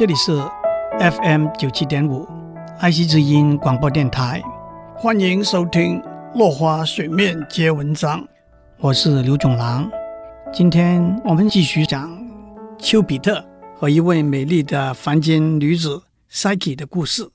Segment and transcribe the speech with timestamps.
[0.00, 0.32] 这里是
[0.98, 2.26] FM 九七点五
[2.78, 4.42] 爱惜之音广播电台，
[4.96, 6.00] 欢迎收听
[6.38, 8.18] 《落花水面皆文章》，
[8.78, 9.90] 我是刘总郎。
[10.54, 12.10] 今天我们继续讲
[12.78, 13.44] 丘比特
[13.76, 17.28] 和一位美丽的凡间女子 Psyche 的故事。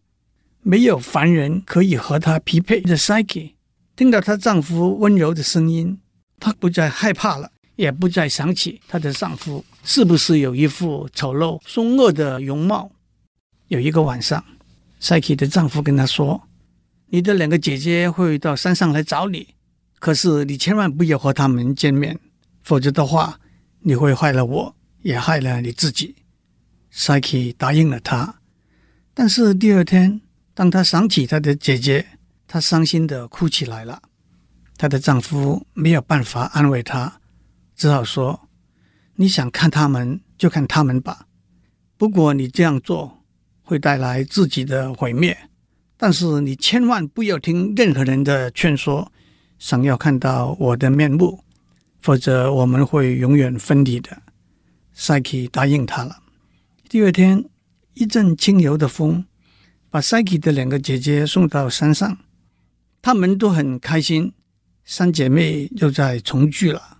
[0.63, 3.51] 没有凡人可以和她匹配的 Psyche，
[3.95, 5.99] 听到她丈夫温柔的声音，
[6.39, 12.91] 她不再害怕了，也不再想起她的丈夫是不是有一副丑陋凶恶的容貌。
[13.67, 14.43] 有一个晚上
[15.01, 16.41] ，Psyche 的丈夫跟她说
[17.07, 19.55] ：“你的两个姐姐会到山上来找你，
[19.99, 22.19] 可是你千万不要和他们见面。”
[22.63, 23.39] 否则的话，
[23.81, 26.15] 你会害了我，也害了你自己。
[26.91, 28.39] Psyche 答应了他，
[29.13, 30.21] 但是第二天，
[30.55, 32.05] 当她想起她的姐姐，
[32.47, 34.01] 她伤心地哭起来了。
[34.77, 37.21] 她的丈夫没有办法安慰她，
[37.75, 38.47] 只好说
[39.15, 41.27] ：“你想看他们就看他们吧，
[41.97, 43.23] 不过你这样做
[43.61, 45.37] 会带来自己的毁灭。
[45.97, 49.11] 但是你千万不要听任何人的劝说，
[49.59, 51.41] 想要看到我的面目。”
[52.01, 54.21] 否则我们会永远分离的。
[54.93, 56.21] 赛琪答应他了。
[56.87, 57.43] 第二天，
[57.95, 59.25] 一阵轻柔的风
[59.89, 62.15] 把赛琪的两个姐姐送到山上，
[63.01, 64.33] 她们都很开心，
[64.83, 66.94] 三姐妹又在重聚了。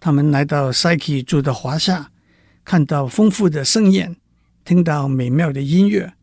[0.00, 2.10] 他们来到 Psyche 住的华夏，
[2.64, 4.16] 看到丰富的盛宴，
[4.64, 6.14] 听到美妙的音乐。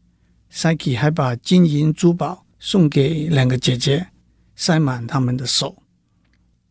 [0.52, 4.08] Psyche 还把金银珠宝送给两个姐姐，
[4.56, 5.84] 塞满她们的手。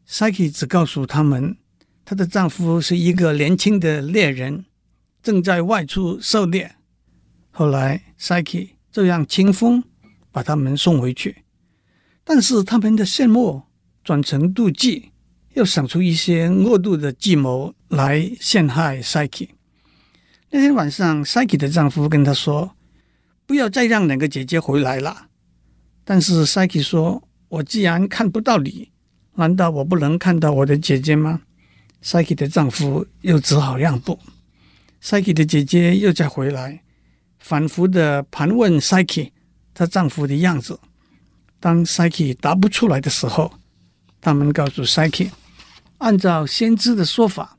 [0.08, 1.56] Psyche 只告诉他们，
[2.04, 4.64] 她的丈夫是一个年轻的猎人，
[5.22, 6.76] 正在外出狩猎。
[7.50, 9.84] 后来，Psyche 这样轻风
[10.32, 11.44] 把他们送回去，
[12.24, 13.64] 但是他们的羡慕
[14.02, 15.10] 转成妒忌，
[15.54, 19.48] 又想出一些恶毒的计谋来陷害 Psyche。
[20.50, 22.76] 那天晚上，Psyche 的丈夫跟她说
[23.46, 25.26] ：“不要再让两个姐姐回来了。”
[26.04, 28.90] 但是 Psyche 说：“我既然看不到你。”
[29.36, 31.40] 难道我不能看到我的姐姐吗
[32.04, 34.16] ？Psyche 的丈夫又只好让步。
[35.02, 36.82] Psyche 的姐姐又再回来，
[37.40, 39.30] 反复的盘问 Psyche
[39.72, 40.78] 她丈夫的样子。
[41.58, 43.52] 当 Psyche 答不出来的时候，
[44.20, 45.30] 他们告诉 Psyche，
[46.04, 47.56] 按照先知的说法，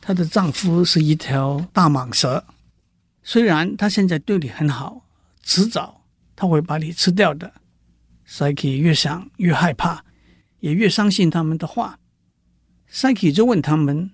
[0.00, 2.44] 她的丈夫是一条大蟒蛇。
[3.22, 5.06] 虽然他现在对你很好，
[5.44, 6.02] 迟早
[6.34, 7.54] 他会把你吃掉的。
[8.28, 10.04] Psyche 越想越害怕。
[10.58, 11.98] 也越相信他们的话。
[12.90, 14.10] Psyche 就问他们：“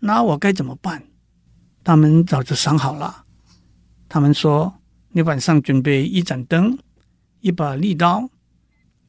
[0.00, 1.04] 那我该怎么办？”
[1.82, 3.24] 他们早就想好了。
[4.08, 4.74] 他们说
[5.14, 6.76] ：“你晚上准备一盏灯，
[7.40, 8.28] 一把利刀。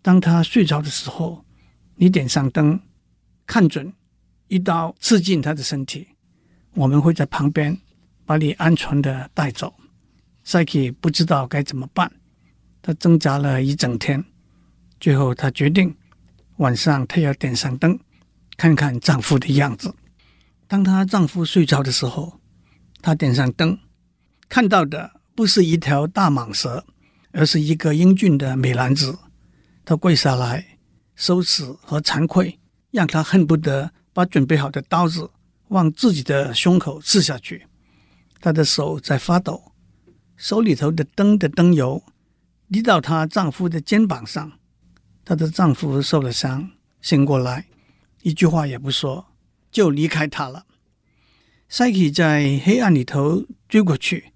[0.04, 1.44] 当他睡着的时候，
[1.96, 2.80] 你点上灯，
[3.52, 3.92] 看准，
[4.48, 6.08] 一刀刺进他的身体。
[6.74, 7.78] 我们会在旁边
[8.26, 9.74] 把你安全的带走。
[10.46, 12.10] ”Psyche 不知道该怎么办，
[12.82, 14.24] 他挣扎了一整天，
[15.02, 15.94] 最后他决定。
[16.60, 18.00] 晚上，她要点上灯，
[18.56, 19.94] 看看丈夫的样子。
[20.66, 22.40] 当她丈夫睡着的时候，
[23.02, 23.78] 她点上灯，
[24.48, 26.86] 看到的不是一条大蟒蛇，
[27.34, 29.20] 而是一个英俊的美男子。
[29.84, 30.78] 她跪下来，
[31.18, 32.58] 羞耻和惭愧
[32.92, 35.32] 让她恨不得把准备好的刀子
[35.70, 37.66] 往自己的胸口刺下去。
[38.40, 39.72] 她的手在发抖，
[40.38, 42.04] 手里头的灯的灯油
[42.72, 44.52] 滴到她丈夫的肩膀上。
[45.24, 46.72] 她的丈夫受了伤，
[47.02, 47.68] 醒过来，
[48.22, 49.28] 一句话也不说，
[49.72, 50.66] 就离开她了。
[51.70, 54.34] 赛琪在黑暗里头追过去，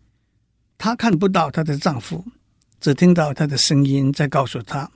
[0.77, 2.23] 她看不到她的丈夫，
[2.79, 4.91] 只听到他的声音在告诉她：“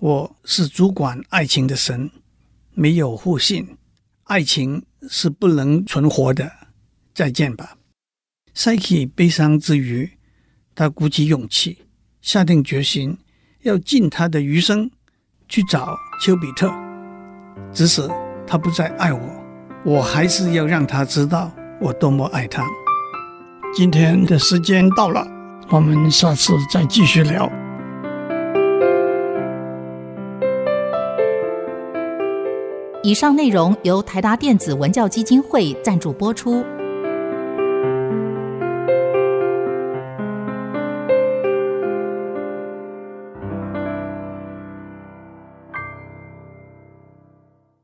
[0.00, 2.10] 我是主管爱情的神，
[2.72, 3.76] 没有互信，
[4.24, 6.50] 爱情是不能存活的。
[7.14, 7.76] 再见吧。”
[8.54, 10.10] Psyche 悲伤之余，
[10.74, 11.78] 她鼓起勇气，
[12.20, 13.18] 下定决心
[13.62, 14.90] 要尽她的余生。
[15.52, 16.72] 去找丘比特，
[17.72, 18.08] 即使
[18.46, 19.20] 他不再爱我，
[19.84, 22.64] 我还是要让他知道我多么爱他。
[23.74, 25.26] 今天的时间到了，
[25.68, 27.50] 我们下次再继续聊。
[33.02, 36.62] 以上内容由台达电子文教基金会赞助播出。